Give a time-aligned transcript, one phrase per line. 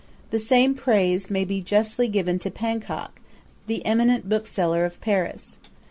[0.31, 3.21] The same praise may be justly given to Panckoucke,
[3.67, 5.57] the eminent bookseller of Paris.